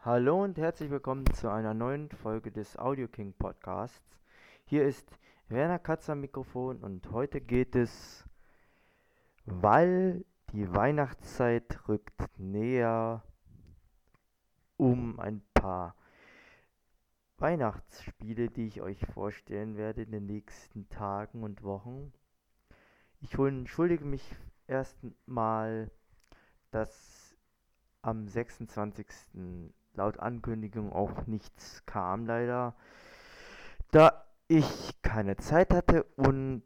[0.00, 4.18] Hallo und herzlich willkommen zu einer neuen Folge des Audio King Podcasts.
[4.64, 5.16] Hier ist
[5.46, 8.24] Werner Katz am Mikrofon und heute geht es,
[9.44, 13.22] weil die Weihnachtszeit rückt näher,
[14.76, 15.94] um ein paar
[17.36, 22.12] Weihnachtsspiele, die ich euch vorstellen werde in den nächsten Tagen und Wochen.
[23.20, 24.34] Ich entschuldige mich
[24.66, 25.92] erstmal,
[26.72, 27.23] dass
[28.04, 29.06] am 26.
[29.94, 32.76] laut Ankündigung auch nichts kam, leider.
[33.90, 36.64] Da ich keine Zeit hatte und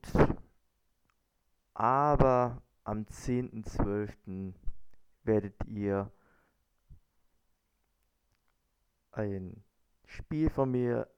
[1.75, 4.53] aber am 10.12.
[5.23, 6.11] werdet ihr
[9.13, 9.63] ein
[10.07, 11.09] Spiel von mir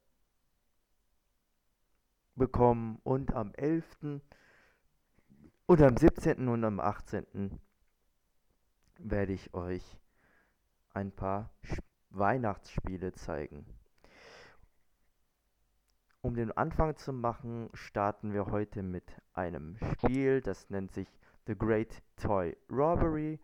[2.35, 4.21] bekommen und am 11.
[5.67, 6.49] und am 17.
[6.49, 7.59] und am 18.
[8.99, 10.00] werde ich euch
[10.95, 11.51] ein paar
[12.11, 13.67] Weihnachtsspiele zeigen.
[16.23, 21.09] Um den Anfang zu machen, starten wir heute mit einem Spiel, das nennt sich
[21.47, 23.41] The Great Toy Robbery.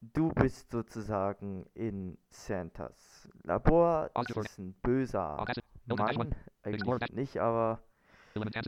[0.00, 4.10] Du bist sozusagen in Santas Labor.
[4.14, 5.44] Das ist ein böser
[5.86, 6.34] Mann.
[6.62, 7.82] Eigentlich nicht, aber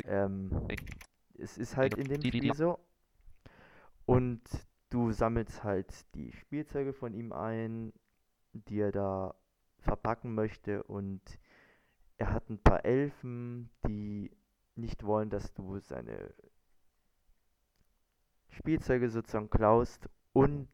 [0.07, 0.51] ähm,
[1.39, 2.79] es ist halt in dem Spiel so.
[4.07, 4.43] Und
[4.91, 7.93] du sammelst halt die Spielzeuge von ihm ein,
[8.53, 9.35] die er da
[9.79, 10.83] verpacken möchte.
[10.83, 11.23] Und
[12.19, 14.31] er hat ein paar Elfen, die
[14.75, 16.35] nicht wollen, dass du seine
[18.51, 20.69] Spielzeuge sozusagen klaust und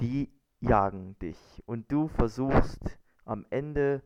[0.00, 1.62] die jagen dich.
[1.66, 4.02] Und du versuchst am Ende,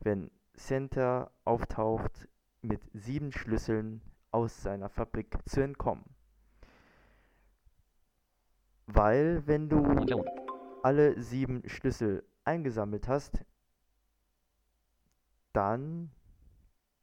[0.00, 2.28] wenn Center auftaucht,
[2.62, 4.00] mit sieben Schlüsseln
[4.32, 6.15] aus seiner Fabrik zu entkommen.
[8.86, 9.82] Weil wenn du
[10.82, 13.44] alle sieben Schlüssel eingesammelt hast,
[15.52, 16.10] dann,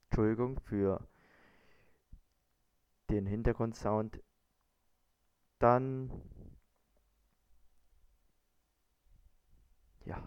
[0.05, 1.05] Entschuldigung für
[3.09, 4.21] den Hintergrundsound,
[5.59, 6.11] dann
[10.05, 10.21] ja,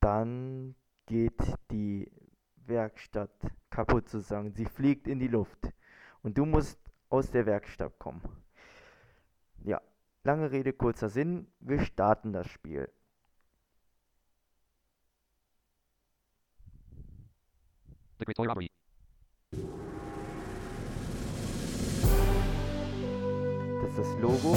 [0.00, 0.74] dann
[1.06, 2.10] geht die
[2.66, 3.30] Werkstatt
[3.70, 4.52] kaputt sozusagen.
[4.52, 5.72] Sie fliegt in die Luft
[6.22, 6.78] und du musst
[7.08, 8.43] aus der Werkstatt kommen.
[9.64, 9.80] Ja,
[10.24, 11.46] lange Rede, kurzer Sinn.
[11.60, 12.88] Wir starten das Spiel.
[23.82, 24.56] Das ist das Logo.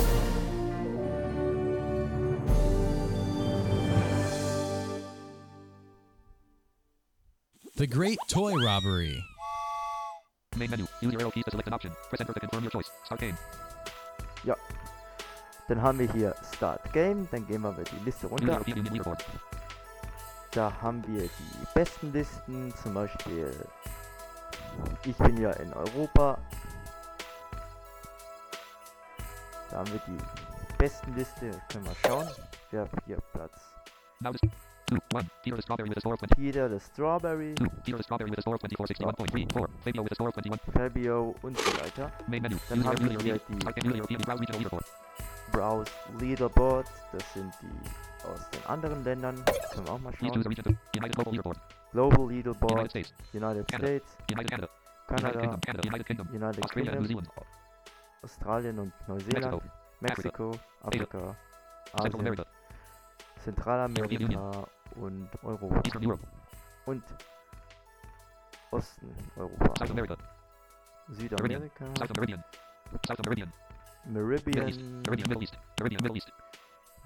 [7.76, 9.24] The Great Toy Robbery.
[10.56, 10.86] Main menu.
[11.02, 11.92] Use your arrow keys to select an option.
[12.10, 12.90] Press enter to confirm your choice.
[13.06, 13.38] Start game.
[14.44, 14.56] Ja.
[15.68, 17.28] Dann haben wir hier Start Game.
[17.32, 18.60] Dann gehen wir mal die Liste runter.
[20.52, 22.74] Da haben wir die besten Listen.
[22.82, 23.54] Zum Beispiel,
[25.04, 26.38] ich bin ja in Europa.
[29.70, 30.18] Da haben wir die
[30.78, 31.52] besten Liste.
[31.70, 32.28] Können wir schauen.
[32.72, 33.54] Wir haben hier Platz
[34.20, 34.42] Now this.
[34.90, 35.26] 2, 1.
[35.44, 36.36] Peter the Strawberry with a score of 20.
[36.36, 37.66] Peter the Strawberry, 2.
[37.84, 39.52] Peter the Strawberry with a score of 2461.3.
[39.52, 39.68] 4.
[39.84, 40.60] Fabio with a score of 21.
[40.74, 42.12] Fabio und so weiter.
[42.70, 43.68] Dann haben wir hier die-
[45.52, 46.86] Browse regional leaderboard.
[46.88, 46.88] Browse Leaderboard.
[47.12, 49.44] Das sind die aus den anderen Ländern.
[49.72, 50.32] Können wir auch mal schauen.
[50.32, 51.60] United Global Leaderboard.
[51.92, 53.14] Global United Leaderboard, States.
[53.34, 53.88] United Canada.
[53.88, 54.70] States, United Canada.
[55.10, 55.60] United Kingdom.
[55.62, 55.88] Canada.
[55.88, 56.28] United Kingdom.
[56.34, 57.28] United Australia Kingdom.
[58.24, 59.64] Australien und Neuseeland,
[60.02, 60.52] Mexico.
[60.52, 60.52] Mexiko,
[60.84, 61.36] Afrika,
[61.94, 62.46] Asien, America.
[63.44, 66.20] Zentralamerika und Europa
[66.86, 67.04] und
[68.72, 70.18] Osten Europa, South America.
[71.10, 71.86] Südamerika,
[73.08, 73.20] South
[74.08, 74.66] Meridian.
[75.10, 75.58] Middle East.
[75.80, 76.04] Meridian.
[76.04, 76.32] Middle East.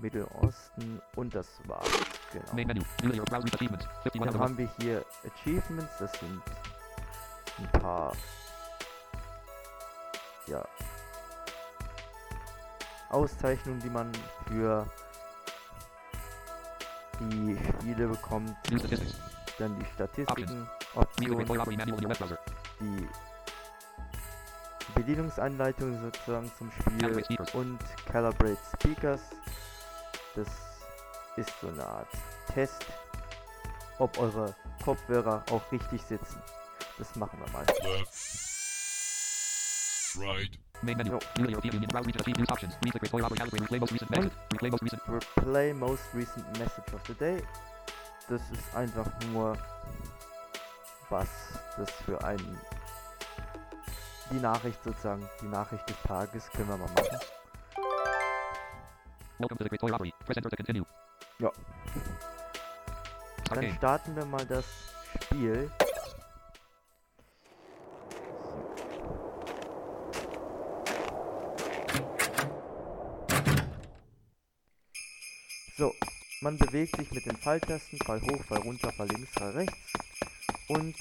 [0.02, 1.88] Mittelosten und das war's.
[2.34, 2.54] Genau.
[2.54, 2.82] Main menu.
[3.04, 3.86] Use your browse achievements.
[4.04, 6.42] 51 Dann haben wir hier Achievements, das sind
[7.60, 8.14] ein paar
[10.48, 10.66] ja,
[13.10, 14.12] Auszeichnungen, die man
[14.48, 14.86] für
[17.20, 18.56] die Spiele bekommt.
[19.60, 21.46] Dann die Statistiken, Optionen,
[22.80, 23.08] die
[25.02, 29.22] Bedienungsanleitung sozusagen zum Spiel und Calibrate Speakers.
[30.36, 30.48] Das
[31.38, 32.08] ist so eine Art
[32.54, 32.86] Test,
[33.98, 36.40] ob eure Kopfhörer auch richtig sitzen.
[37.00, 37.66] Das machen wir mal.
[40.18, 41.14] right, Main menu.
[41.14, 41.20] No.
[41.88, 42.76] Browse options.
[43.10, 43.54] Calibrate.
[43.60, 44.34] Replay most recent message.
[44.52, 45.02] Replay most recent.
[45.08, 47.42] Replay most recent message of the day.
[48.30, 49.58] Das ist einfach nur,
[51.10, 51.28] was
[51.76, 52.40] das für ein
[54.32, 57.20] die Nachricht sozusagen, die Nachricht des Tages können wir mal machen.
[61.40, 61.52] Ja.
[63.54, 64.66] Dann starten wir mal das
[65.24, 65.70] Spiel.
[75.78, 75.92] So,
[76.42, 79.94] man bewegt sich mit den Pfeiltasten, Fall hoch, Fall runter, Fall links, Fall rechts.
[80.68, 80.96] Und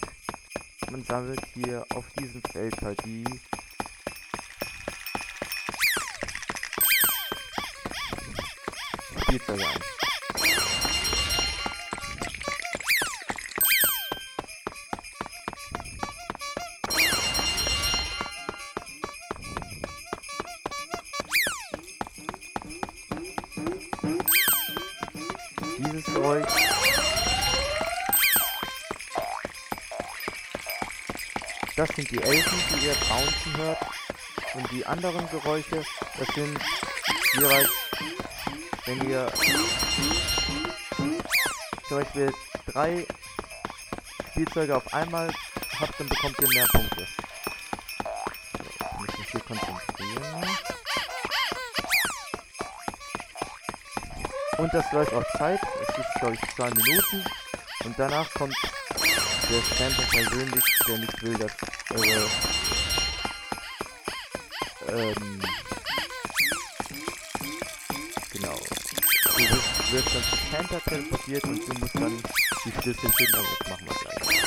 [0.90, 3.24] man sammelt hier auf diesem Feld halt die
[9.22, 9.99] Spielzeuge ein.
[32.00, 33.78] Sind die Elfen, die ihr bouncen hört.
[34.54, 35.82] Und die anderen Geräusche,
[36.18, 36.58] das sind
[37.34, 37.68] jeweils,
[38.86, 39.30] wenn ihr
[41.88, 42.32] zum Beispiel
[42.66, 43.06] drei
[44.30, 45.30] Spielzeuge auf einmal
[45.78, 47.06] habt, dann bekommt ihr mehr Punkte.
[48.78, 50.46] Ich muss mich hier konzentrieren.
[54.58, 55.60] Und das läuft auf Zeit.
[55.82, 57.24] Es ist, glaube ich, zwei Minuten.
[57.84, 58.56] Und danach kommt
[59.50, 61.52] der Santa persönlich, der nicht will, dass
[61.90, 62.28] eure
[64.88, 65.40] ähm,
[68.32, 68.58] genau.
[69.24, 72.22] Du wirst, wirst dann zu Santa teleportiert und du musst dann
[72.64, 74.40] die Schlüssel finden, aber das machen wir gleich.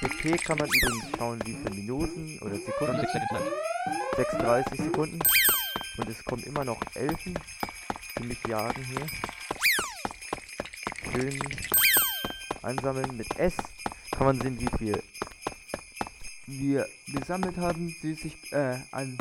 [0.00, 4.16] PP kann man übrigens schauen, wie viele Minuten oder Sekunden 36 seconds left.
[4.16, 5.18] 36 Sekunden.
[5.98, 7.38] Und es kommen immer noch Elfen,
[8.18, 9.06] die mich jagen hier.
[11.12, 11.75] Schön
[12.66, 13.16] einsammeln.
[13.16, 13.54] Mit S
[14.10, 15.02] kann man sehen, wie viel
[16.46, 17.94] wir gesammelt haben.
[18.02, 19.18] Süßig, äh, an.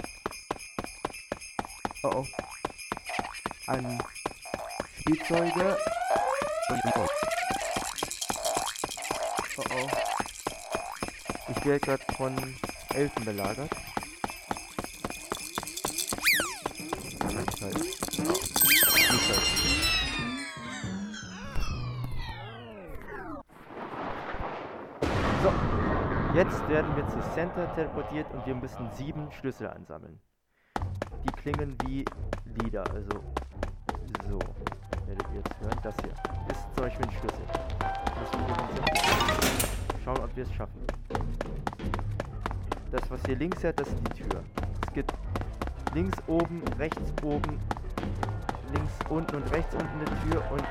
[2.03, 2.27] Oh oh.
[3.68, 4.03] An
[5.00, 5.77] Spielzeuge.
[6.68, 7.09] 33 toys.
[9.57, 9.89] Oh oh.
[11.50, 12.36] Ich werde gerade von
[12.94, 13.71] Elfen belagert.
[26.35, 30.19] Jetzt werden wir zu Center teleportiert und wir müssen sieben Schlüssel einsammeln.
[31.23, 32.03] Die klingen wie
[32.61, 33.23] Lieder, also
[34.29, 34.39] so.
[35.07, 35.79] Werdet ihr jetzt hören.
[35.81, 36.11] Das hier
[36.51, 37.45] ist zum Beispiel ein Schlüssel.
[40.03, 40.85] Schauen, ob wir es schaffen.
[42.91, 44.43] Das, was hier links hat, das ist die Tür.
[44.87, 45.13] Es gibt
[45.93, 47.59] links oben, rechts oben,
[48.73, 50.63] links unten und rechts unten eine Tür und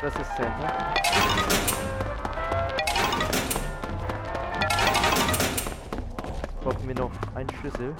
[0.00, 0.94] das ist Center.
[6.64, 7.94] Brauchen wir noch einen Schlüssel.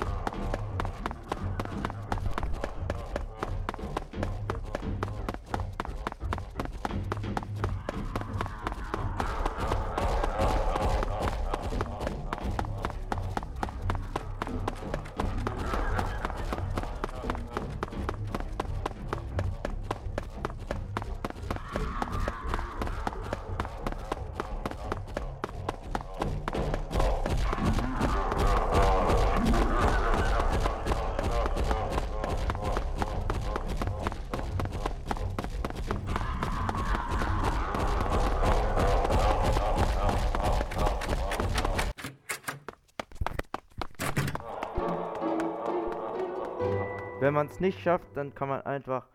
[47.23, 49.07] Wenn man es nicht schafft, dann kann man einfach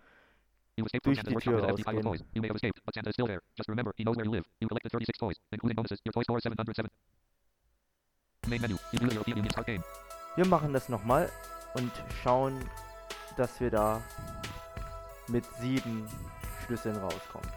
[0.77, 2.23] You escaped from Durch Santa's die workshop Tür with an empty pile of rausgehen.
[2.23, 2.33] toys.
[2.33, 3.41] You may have escaped, but Santa is still there.
[3.57, 4.45] Just remember, he knows where you live.
[4.61, 5.99] You collected 36 toys, including bonuses.
[6.05, 6.89] Your toy score is 707.
[8.47, 8.77] Main menu.
[8.93, 9.83] You use European Union Start game.
[10.37, 11.29] Wir machen das nochmal
[11.73, 11.91] und
[12.23, 12.63] schauen,
[13.35, 14.01] dass wir da
[15.27, 16.07] mit sieben
[16.63, 17.49] Schlüsseln rauskommen.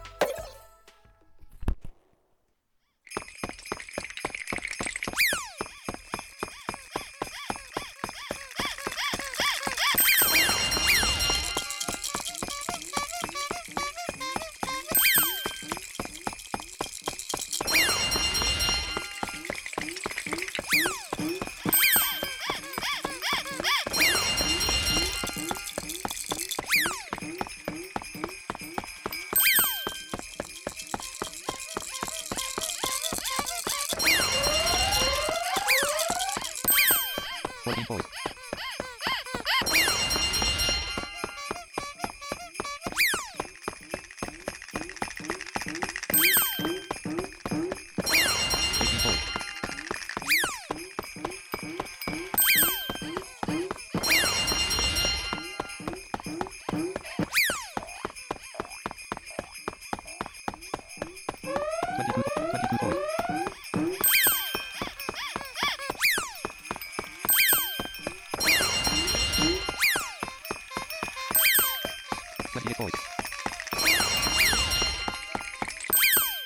[72.51, 72.99] 28 points.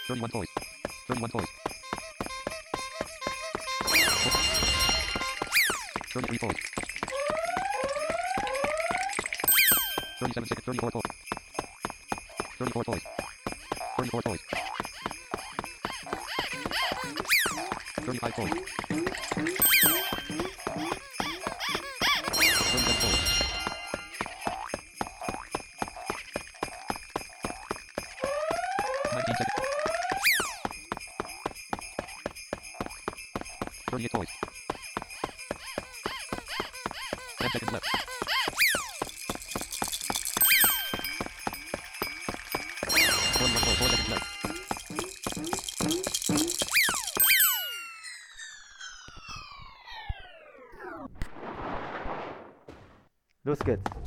[0.08, 0.52] 31 points.
[1.08, 1.52] 31 points.
[6.14, 6.62] 33 points.
[10.20, 10.66] 37 seconds.
[10.66, 11.10] 34 points.
[12.60, 13.06] 34 points.
[13.98, 14.44] 34 points.
[18.06, 19.15] 35 points.
[33.96, 34.32] 38 points.
[37.40, 37.86] 10 seconds left.
[43.40, 44.26] One more goal, 4 seconds left.
[53.46, 54.05] Los geht's.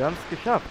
[0.00, 0.64] Wir haben es geschafft.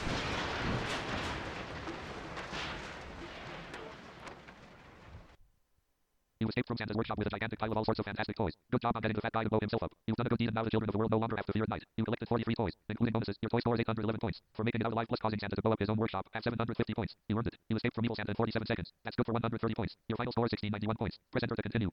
[6.39, 8.53] You escaped from Santa's workshop with a gigantic pile of all sorts of fantastic toys.
[8.71, 9.91] Good job on getting the fat guy to blow himself up.
[10.07, 11.45] You've done a good deed and now the children of the world no longer have
[11.45, 11.83] to fear at night.
[11.95, 13.36] You collected 43 toys, including bonuses.
[13.43, 14.41] Your toy scores 811 points.
[14.55, 16.43] For making it out alive plus causing Santa to blow up his own workshop at
[16.43, 17.13] 750 points.
[17.27, 17.57] You earned it.
[17.69, 18.89] You escaped from evil Santa in 47 seconds.
[19.05, 19.93] That's good for 130 points.
[20.09, 21.19] Your final score is 1691 points.
[21.29, 21.91] Press enter to continue.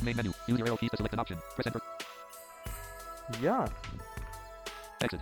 [0.00, 0.32] Main menu.
[0.48, 1.36] Use your arrow keys to select an option.
[1.52, 1.84] Press enter.
[3.42, 3.68] Ja,
[5.02, 5.20] Exit.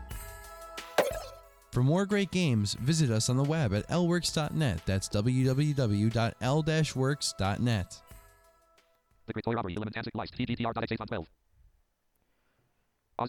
[1.73, 4.81] For more great games, visit us on the web at lworks.net.
[4.87, 8.03] That's www.l-works.net.
[9.27, 9.75] The Great Toy Robbery.
[9.77, 10.05] Element on
[11.09, 11.27] 12.
[13.19, 13.29] Aud-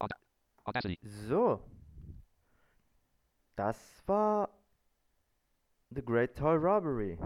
[0.00, 0.12] Aud-
[0.66, 0.98] Audacity.
[1.28, 1.60] so.
[3.56, 4.48] Das war
[5.92, 7.18] The Great Toy Robbery.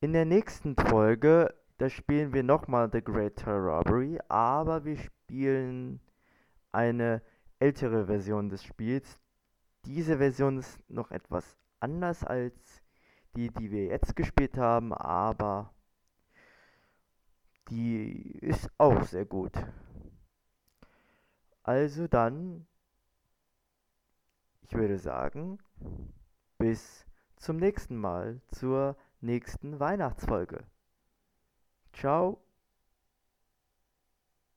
[0.00, 4.98] In der nächsten Folge, da spielen wir nochmal The Great Toy Robbery, aber wir
[5.32, 5.98] spielen
[6.72, 7.22] eine
[7.58, 9.18] ältere Version des Spiels.
[9.86, 12.82] Diese Version ist noch etwas anders als
[13.34, 15.72] die, die wir jetzt gespielt haben, aber
[17.70, 19.52] die ist auch sehr gut.
[21.62, 22.66] Also dann,
[24.60, 25.60] ich würde sagen,
[26.58, 30.66] bis zum nächsten Mal zur nächsten Weihnachtsfolge.
[31.94, 32.44] Ciao.